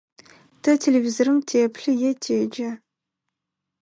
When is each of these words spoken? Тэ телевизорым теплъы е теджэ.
Тэ 0.63 0.71
телевизорым 0.83 1.37
теплъы 1.51 1.93
е 2.09 2.11
теджэ. 2.23 2.69